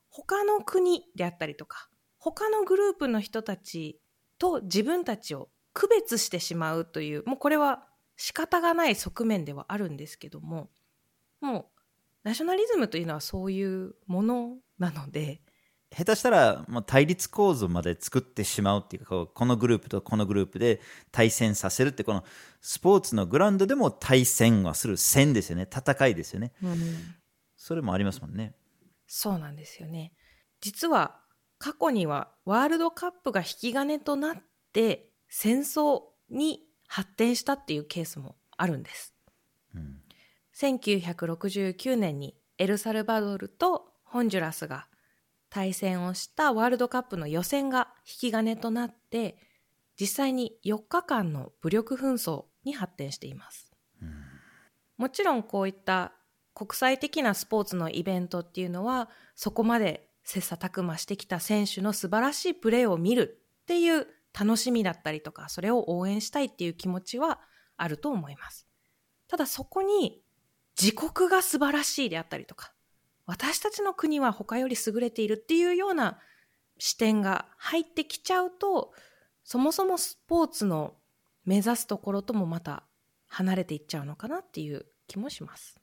[0.08, 4.00] 他の国であったりとか他のグループの人たち
[4.38, 7.82] と自分たちを区別してしまうというもうこれは
[8.20, 10.68] 仕方がない側面ではあるんですけども
[11.40, 11.64] もう
[12.22, 15.40] ナショナリズムというのはそういうものなので
[15.90, 22.22] 下手したらもう対立構造まで作ってしまうっていうかこのグループとこのグループで対戦させるってこの
[22.60, 25.62] スポーツのグラウンドでも対戦はする戦ですよね。
[25.62, 26.76] 戦いですよね、うん、
[27.56, 28.54] それもありますもんね。
[29.06, 30.12] そうなんですよね。
[30.60, 31.18] 実は
[31.58, 34.36] 過去にはワールドカップが引き金となっ
[34.74, 39.14] て戦争に発展したっていうケースもあるんです、
[39.76, 40.00] うん、
[40.56, 44.88] 1969年にエルサルバドルとホンジュラスが
[45.50, 49.38] 対戦をしたワールドカップの予選が引き金となって
[50.00, 53.70] 実際に4日間の武力紛争に発展しています、
[54.02, 54.12] うん、
[54.98, 56.12] もちろんこういった
[56.54, 67.40] 国際的なスポーツのイベントっていうのはそこまで切磋琢磨してきた選手の素晴らしいプレーを見るっていう楽しみだったりとかそれを応援したいっていう気持ちは
[67.76, 68.66] あると思います
[69.28, 70.22] ただそこに
[70.80, 72.72] 自国が素晴らしいであったりとか
[73.26, 76.18] 私たちの国は他より優れているっていうような
[76.78, 78.92] 視点が入ってきちゃうと
[79.44, 80.94] そもそもスポーツの
[81.44, 82.84] 目指すところともまた
[83.28, 85.80] 離れていっちゃうのかなっていう気もします。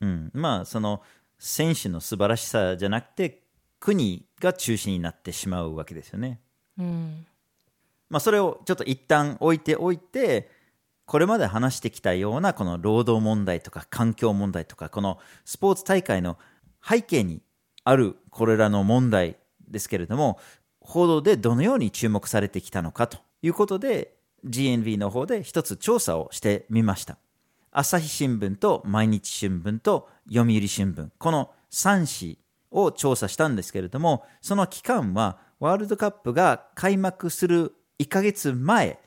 [0.00, 1.02] うん、まあその
[1.38, 3.42] 選手の素晴らしさじゃなくて
[3.78, 6.40] 国が中心になってしまうわけですよね。
[6.78, 7.26] うん、
[8.12, 10.48] まあそれをちょっと一旦置いておいて
[11.06, 16.38] これまで話してきたようなこの労働問題とか環境問題とかこのスポーツ大会の
[16.80, 17.42] 背景に
[17.84, 19.36] あるこれらの問題
[19.68, 20.38] ですけれども、
[20.80, 24.14] 報道でどのように注目されてきたのかということで、
[24.46, 27.18] GNV の方で一つ調査をしてみました。
[27.70, 32.38] 朝日新聞と毎日新聞と読売新聞、この3紙
[32.70, 38.98] を調査したんですけれども、その期間はワールドカップが開幕する1ヶ月前、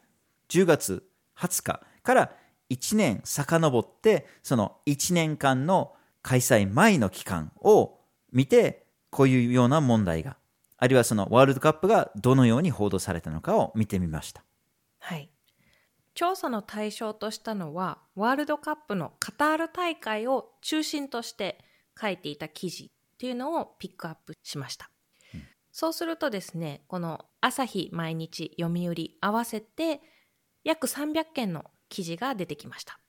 [0.47, 1.03] 10月
[1.38, 2.31] 20日から
[2.69, 7.99] 1年遡って、その1年間の開催前の期間を
[8.31, 10.38] 見て、こういうような問題が、
[10.77, 14.45] あるいはそのワールドカップがどのように報道されたのかを見てみました。
[14.99, 15.29] はい。
[16.13, 21.60] 調査の対象としたのは、ワールドカップのカタール大会を中心として
[21.99, 24.89] 書いていた記事っていうのをピックアップしました。
[25.76, 30.02] うん、そうするとですね、この朝日、毎日、読売合わせて
[30.64, 33.00] 約300件の記事が出てきました。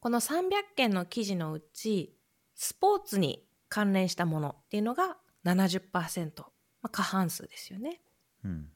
[0.00, 2.16] この300件の記事のうち、
[2.54, 6.48] スポーツに関連したものっていうのが70%、ま
[6.82, 8.02] あ、過半数ですよね。
[8.44, 8.68] うん、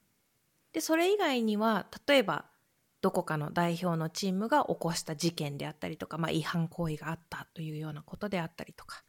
[0.73, 2.47] で、それ以外には、例えば、
[3.01, 9.05] どこかの代表のチームが起こした事件であったりとか、まあ、違反行為があったというようなことであったりとか、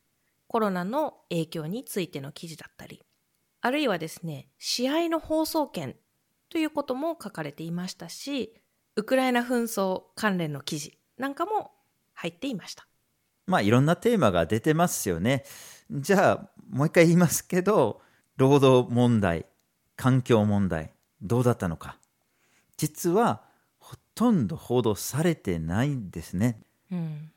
[0.47, 3.04] コロナの影響についての記事だったり、
[3.61, 5.95] あるいはですね、試合の放送権
[6.49, 8.53] ということも書かれていましたし、
[8.95, 11.71] ウクライナ紛争関連の記事なんかも
[12.13, 12.87] 入っていました。
[13.45, 15.43] まあいろんなテーマが出てますよね。
[15.91, 18.01] じゃあもう一回言いますけど
[18.37, 19.45] 労働問題
[19.95, 21.97] 環境問題どうだったのか
[22.77, 23.41] 実は
[23.79, 26.61] ほとんど報道されてないんですね。
[26.91, 27.31] うん、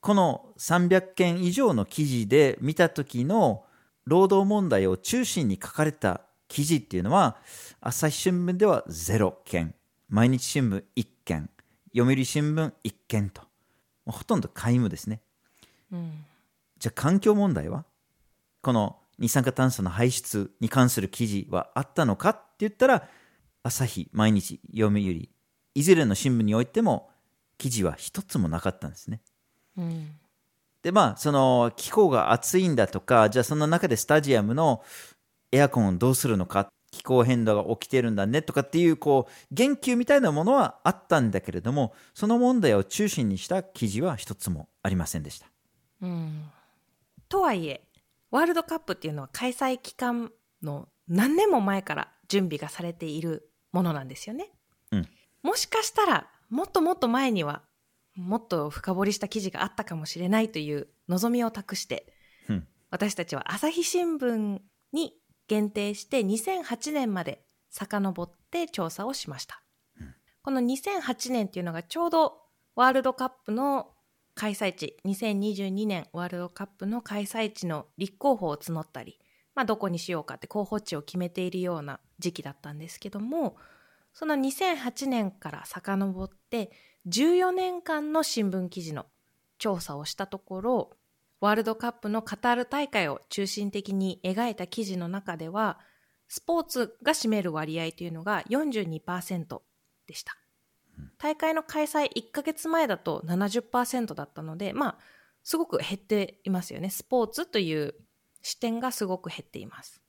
[0.00, 3.64] この300件以上の記事で見た時の
[4.04, 7.36] 労働問題を中心に書かれた記事っていうのは
[7.80, 9.74] 朝日新聞では0件
[10.08, 11.50] 毎日新聞1件
[11.96, 13.42] 読売新聞1件と
[14.06, 15.20] ほとんど皆無ですね。
[15.92, 16.24] うん、
[16.78, 17.84] じゃあ環境問題は
[18.60, 23.08] この二酸化炭素の排出に関する記事はあったのかって言ったら
[23.62, 25.28] 朝日、毎日、読売、
[25.74, 27.10] いずれの新聞においても
[27.58, 29.20] 記事は一つもなかったんですね。
[29.76, 30.08] うん、
[30.82, 34.82] でまあその気候が暑いんだとかじゃあその中でスタジアムの
[35.52, 45.46] エアコンをどうするのか気候変動が起きてるんだねとかっていうこう言及みたいなものはあったんだけれどもその問題を中心にした記事は一つもありませんでした。
[46.02, 46.50] うん、
[47.28, 47.82] とはいえ
[48.30, 50.32] ワールドカップっていうのは開催期間
[50.62, 54.50] の何年も前から準備がされているものなんですよね。
[54.90, 55.08] うん、
[55.42, 57.62] もしかしたらもっともっと前には
[58.14, 62.12] もっと深掘りした記事があったかもしれないという望みを託して、
[62.48, 64.60] うん、私たちは朝日新聞
[64.92, 65.14] に
[65.48, 69.62] 限定して2008年まで遡って調査をしました。
[70.00, 72.42] うん、この2008年っていうのがちょうど
[72.74, 73.90] ワールドカップの
[74.34, 79.18] 開催地2022年ワールドカップの開催地の立候補を募ったり、
[79.54, 83.56] まあ、どこにしようかって候補地を決めているような時期だったんですけども
[84.14, 86.70] その2008年から遡って
[87.08, 89.06] 14年間の新聞記事の
[89.58, 90.90] 調査をしたところ
[91.40, 95.80] ワールドカップのカタール大会を中心的に描いた記事の中では
[96.28, 99.60] スポーツが占める割合というのが42%
[100.06, 100.36] でした。
[101.18, 104.98] 大会の開催1ヶ月前だと70%だったのでまあ
[105.42, 106.90] すごく減っていますよね。
[106.90, 107.94] スポーツという
[108.42, 110.00] 視点がすごく減っています。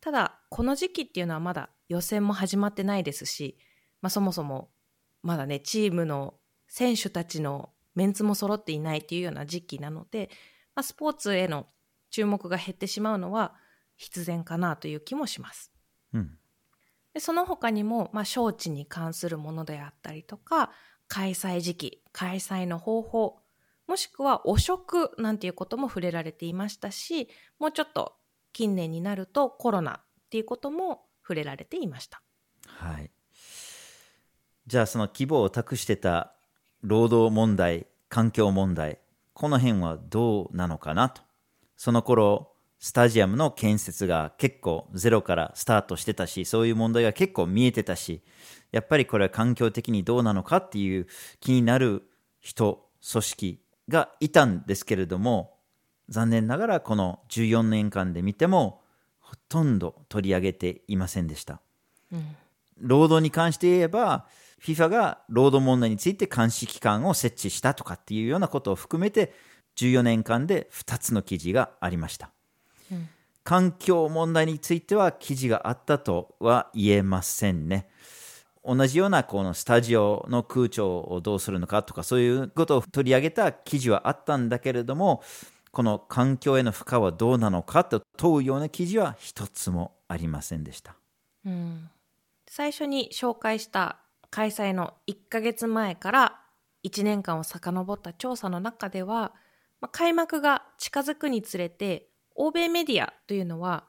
[0.00, 3.58] ただこの時期っていうのはまだ予選も始まってないですし、
[4.00, 4.70] まあ、そもそも
[5.24, 6.34] まだねチームの
[6.68, 10.28] 選手たちのメンツも揃っていないっていうような時期なので、
[10.74, 11.66] まあ、スポーツへの
[12.10, 13.54] 注目が減ってしまうのは
[13.96, 15.72] 必然かなという気もします。
[16.12, 16.38] うん、
[17.14, 20.70] でその他にも、まあ、招致に関するものであったりとか
[21.08, 23.38] 開催時期開催の方法
[23.86, 28.14] もしくは汚職なんていうことも触れられていましたしもうちょっと
[28.52, 32.22] 近年になるとコロナっていうことも触れられていました。
[32.66, 33.13] はい
[34.66, 36.32] じゃあその希望を託してた
[36.82, 38.98] 労働問題、環境問題、
[39.32, 41.22] この辺はどうなのかなと。
[41.76, 48.22] その頃、スタジアムの建設が結構ゼロからスタートしてたし、そういう問題が結構見えてたし、
[48.72, 51.06] やっぱりこれは環境的にどうなのかっていう
[51.40, 52.02] 気になる
[52.40, 55.56] 人、組織がいたんですけれども、
[56.08, 58.82] 残念ながらこの14年間で見ても、
[59.18, 61.60] ほとんど取り上げていませんでした。
[62.12, 62.36] うん、
[62.78, 64.26] 労働に関して言えば、
[64.62, 69.32] FIFA が労働問題について監視機関を設置したとかっていうようなことを含めて
[69.76, 72.30] 14年間で2つの記事がありました、
[72.90, 73.08] うん、
[73.42, 77.88] 環境問題については記事があったとは言えませんね。
[78.66, 85.22] 同じようなこのスタジオの空調をどうするのかとかそういうことを取り上げた記事はあったんだけれども
[85.70, 90.96] この環境への負荷はどうなのかと問うような記事は一つもありませんでした、
[91.44, 91.90] うん、
[92.48, 93.98] 最初に紹介した
[94.34, 96.40] 開催の1ヶ月前から
[96.84, 99.32] 1年間を遡った調査の中では、
[99.80, 103.84] まあ、開幕が近づくにつれて欧米メディアというのは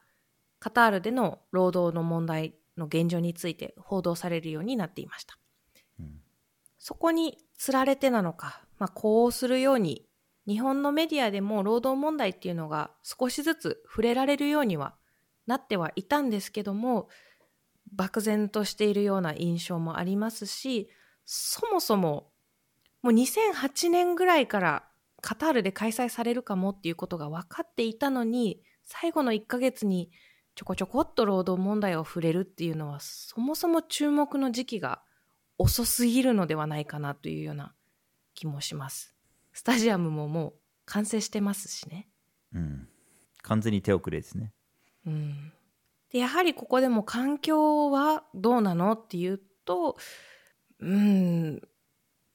[0.59, 5.35] カタールでの労働の問題の現状について報道されるようになっていました、
[5.99, 6.11] うん、
[6.77, 10.05] そこにつられてなのか、まあ、こうするように
[10.47, 14.93] 日本のメディアでも労働問題っていうのが少しずつ触れられるようには
[15.47, 17.09] なってはいたんですけども
[17.95, 20.89] 漠然としているような印象もありますし
[21.25, 22.31] そもそも
[23.01, 24.83] もう2008年ぐらいから
[25.21, 30.11] カタールで開催されるかもっていうことが分かっていたのに最後の1ヶ月に
[30.55, 35.01] ちょこちょこっと労働問題を触れるっていうのはそもそも注目の時期が
[35.57, 37.73] 遅すぎるのではないかなというような
[38.33, 39.15] 気もします。
[39.53, 40.53] スタジアムももう
[40.85, 42.07] 完成してますしね。
[42.53, 42.87] うん。
[43.41, 44.53] 完全に手遅れですね。
[45.05, 45.53] うん。
[46.15, 49.97] でやはりここでも環境はどうなのっていうと
[50.79, 51.61] うん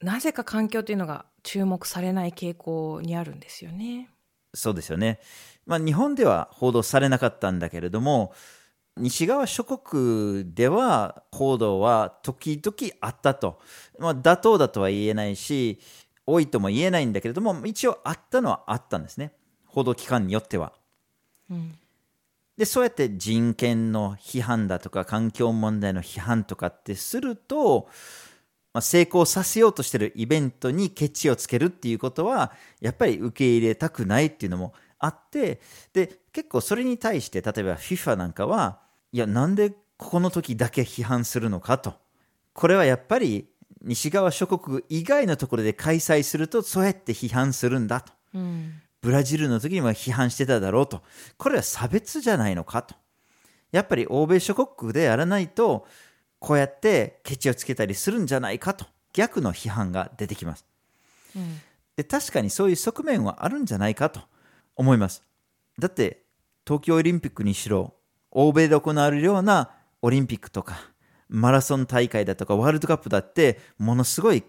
[0.01, 4.09] なぜか環境というのが注目されない傾向にあるんですよね。
[4.53, 5.19] そうですよね。
[5.65, 8.33] まあ、日本では報道されなかったんだけれども、
[8.97, 13.59] 西側諸国では報道は時々あったと。
[13.97, 15.79] まあ、妥当だとは言えないし、
[16.27, 19.33] 多いとも言えないんだけれども、一応あったのはあったんですね。
[19.65, 20.73] 報道機関によっては。
[21.49, 21.77] うん、
[22.61, 27.89] で、そうやって人権の批判だとか環境問題の批判とかってすると、
[28.71, 35.59] まあ、成功させようとしてるイベントにケチをつけるっていうことは、やっぱり受け入れたくないっていうのもあって、
[35.91, 38.81] で、結構それに対して、例えば FIFA なんかは、
[39.11, 41.95] いや、なんでここの時だけ批判するのかと。
[42.53, 43.47] これはやっぱり
[43.81, 48.13] 西側諸国以外のところで開催すると、そうやって批判するんだと。
[48.35, 51.01] うん、ブラジルの時にも批判してただろうと。
[51.37, 52.95] これは差別じゃないのかと。
[53.71, 55.87] やっぱり欧米諸国でやらないと、
[56.39, 58.85] こうやってケチをつけたりするんじゃないかと。
[59.13, 60.65] 逆の批判が出てきます。
[61.35, 61.59] うん、
[61.95, 64.21] で確かにそういう側面はあるんじゃないかと
[64.75, 65.23] 思います。
[65.79, 66.23] だって、
[66.65, 67.95] 東京オリンピックにしろ、
[68.31, 69.71] 欧米で行われるような
[70.01, 70.91] オリンピックとか、
[71.27, 74.43] マラソン大会だとか、ワールドカップだって、ものすごい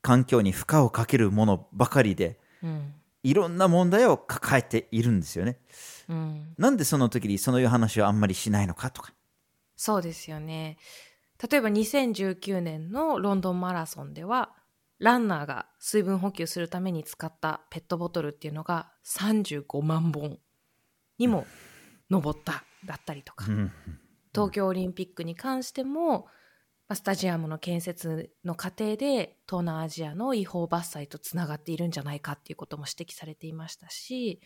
[0.00, 5.58] 環境に負荷をかけるものばかりで、うん、いろんな問題を抱えているんですよね。
[6.08, 9.12] うん、なんでその時にそのいう話をあんまりしないのかとか。
[9.76, 10.76] そうですよね。
[11.50, 14.54] 例えば2019年のロンドンマラソンでは、
[14.98, 20.38] ランナーが水分補給するために使ったペットボトルっていうのが35万本
[21.18, 21.44] にも
[22.08, 23.46] 上っただったりとか、
[24.32, 26.28] 東京オリンピックに関しても、
[26.90, 34.40] スタジアムの建設の過程で東南アジアの違法伐採とつながっているんじゃないかっていうことも指摘されていましたし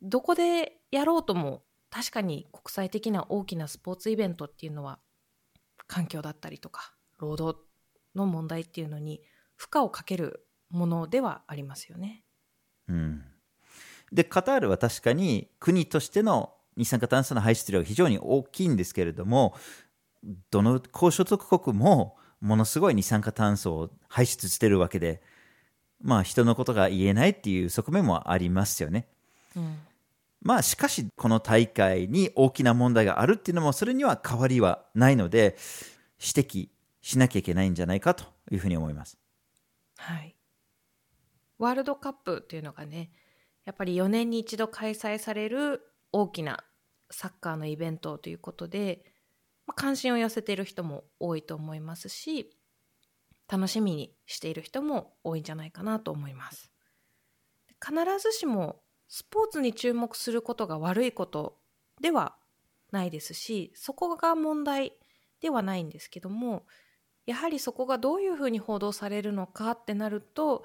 [0.00, 4.98] どこでやろうとも確かに国際的な大きなスポーツイベントっていうのは
[5.86, 7.58] 環境だったりとか労働
[8.14, 9.22] の問題っていうのに
[9.56, 12.24] 負荷をかけるものではありますよね。
[12.88, 13.24] うん、
[14.12, 19.54] でカタールは確かに国としての二酸化炭素の排出量が非常に大きいんですけれども
[20.50, 25.22] どの高所得国もものすごい二酸化炭素を排出してるわけで
[26.00, 29.08] まあ人のことが言えないっていう側面もありますよね。
[29.56, 29.78] うん
[30.40, 35.56] まあしかしこの大会に大きな問題があるっていうのもそれには変わりはないので
[36.20, 36.68] 指摘
[37.02, 39.18] しなきゃいけないんじゃないかというふうに思います。
[39.96, 40.36] はい、
[41.58, 43.10] ワールドカップっていうのがね
[43.64, 46.62] やっぱり4年に一度開催される大きな
[47.10, 49.04] サッカーのイベントということで、
[49.68, 52.50] まあ、関心を寄せている人も多いと思いますし
[53.50, 56.70] 楽しみにしている人も多いんじゃないかなと思います。
[57.82, 61.58] 必ずしもスポーツに注目することが悪いこと
[62.00, 62.34] では
[62.90, 64.94] ないですしそこが問題
[65.40, 66.66] ではないんですけども
[67.24, 70.64] やはりそこがどういうふうに報道されるのかってなると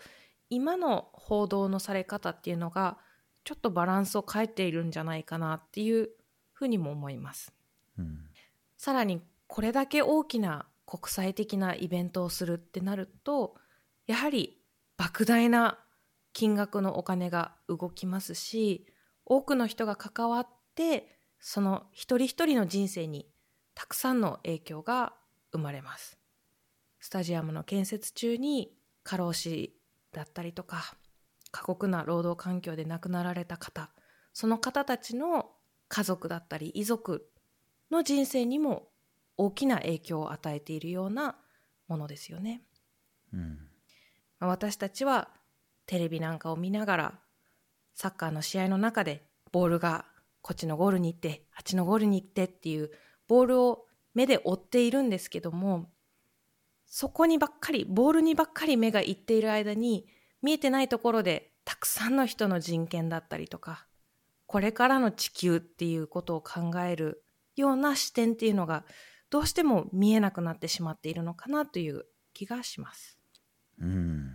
[0.49, 2.97] 今の報道のされ方っていうのが
[3.43, 6.10] ちょっとバランスを変えているんじゃないかなっていう
[6.51, 7.54] ふうにも思います。
[7.99, 8.32] うん
[8.84, 13.55] さらにこれだけ大きな国際的なイベントをするってなると
[14.07, 14.57] やはり
[14.97, 15.79] 莫大な
[16.34, 18.86] 金額のお金が動きますし
[19.23, 23.29] 多くの人が関わってその一人一人の人生に
[23.73, 25.13] たくさんの影響が
[25.53, 26.17] 生まれます。
[26.99, 28.75] スタジアムの建設中に
[29.05, 29.77] 過労死
[30.11, 30.97] だったりとか
[31.51, 33.91] 過酷な労働環境で亡くなられた方
[34.34, 35.51] その方たちの
[35.88, 37.29] 家族だったり遺族
[37.91, 38.89] の人生にも
[39.38, 41.36] 大きな影響を与えているような
[41.88, 42.61] ものですよね。
[43.34, 43.59] うん
[44.39, 45.29] 私たちは
[45.86, 47.19] テレビなんかを見ながら
[47.95, 50.05] サッカーの試合の中でボールが
[50.41, 52.91] こっちのゴールに行ってあっちのゴールに行ってっていう
[53.27, 55.89] ボールを目で追っているんですけども
[56.86, 60.05] そこにばっかりボールにばっかり目がいっている間に
[60.41, 63.88] 見えてないところでたくさんの人の人権だったりとか
[64.45, 67.23] これからの地球っていうことを考える
[67.56, 68.86] ような視点っていうのが
[69.30, 73.18] どうしても見えなくなってしまっているのかなという気がします。
[73.80, 74.32] うん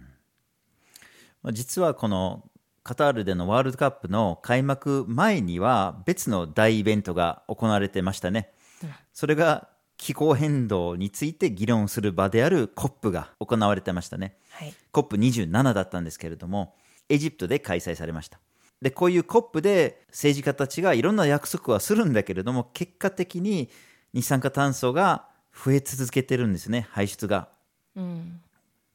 [1.42, 2.50] まあ実はこの
[2.82, 8.52] カタールでのワールドカップの開幕前には別の大イベントが行われてましたね。
[8.82, 14.38] うんそれが気候変動について議論する場である COP が行われてましたね。
[14.50, 16.76] はい、COP27 だったんですけれども、
[17.08, 18.40] エジプトで開催されました。
[18.80, 23.68] で、こういう COP で政治家たちがいろんな約束はするんだけれども、結果的に
[24.12, 27.48] 二酸化炭素が増え続けてるんですね、排出が。
[27.96, 28.40] うん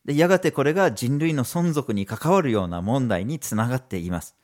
[0.05, 4.35] で、やがてこれが人類の存続に関わるような問題につながっています。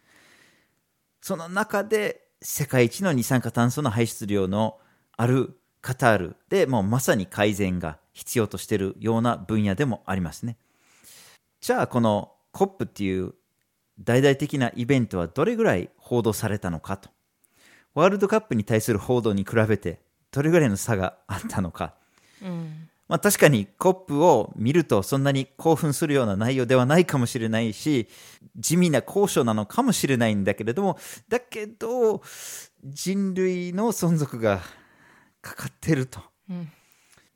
[1.21, 4.79] その中で世界一の二酸化炭素の排出量の
[5.17, 10.57] あるカタールでもうまさに改善が必要としているような分野でもありますね。
[11.59, 13.33] じゃあこの COP っていう
[13.99, 17.09] 大々的なイベントはどれぐらい報道されたのかと。
[17.93, 19.99] ワールドカップに対する報道に比べて
[20.31, 21.95] どれぐらいの差があったのか。
[22.41, 28.07] うんまあ、確かにコップを見るとそんなに興奮するような内容ではないかもしれないし
[28.55, 32.21] 地味な交渉なのかもしれないんだけれどもだけど
[32.85, 34.61] 人類の存続が
[35.41, 36.19] かかってると
[36.51, 36.71] うん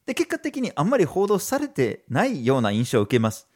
[0.06, 3.48] で結果的にあんまり報道されてないような印象を受けます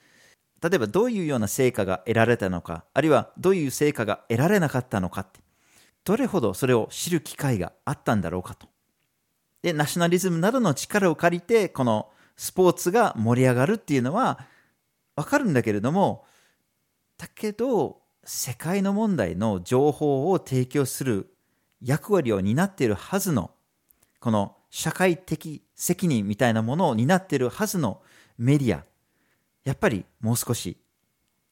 [0.62, 5.39] 例えばどういうような成果が得られたのかあるいはどういう成果が得られなかったのかって。
[6.08, 8.68] どれほどそれを知る機会があったんだろうかと。
[9.62, 14.39] でナショナリズムなどの力を借りてこのスポーツが盛り上がるっていうのは
[15.18, 16.24] 分かるんだけれども
[17.18, 21.34] だけど世界の問題の情報を提供する
[21.82, 23.51] 役割を担っているはずの
[24.20, 28.01] この社会的責任みたいなものを担っているはずの
[28.38, 28.86] メディア
[29.68, 30.78] やっぱりもう少し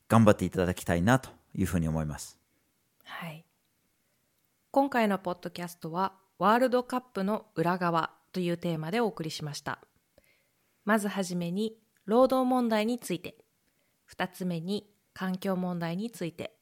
[0.08, 2.40] 頑張っていただきたいなというふうに思います。
[3.04, 3.46] はい。
[4.72, 9.80] 今回のポッドキャストは、ワールドカップの裏側というテーマでお送りしました。
[10.86, 13.36] まずはじめに、労働問題について。
[14.06, 16.56] 二つ目に、環境問題について。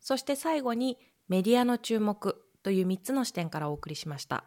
[0.00, 4.46] そして最後に、メディアの注目という三つの視点からお送りしました。